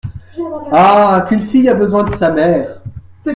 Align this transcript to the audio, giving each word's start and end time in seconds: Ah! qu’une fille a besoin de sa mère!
Ah! 0.71 1.27
qu’une 1.29 1.45
fille 1.45 1.69
a 1.69 1.75
besoin 1.75 2.03
de 2.05 2.09
sa 2.09 2.31
mère! 2.31 2.81